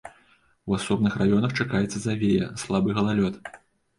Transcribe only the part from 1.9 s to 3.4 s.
завея, слабы галалёд.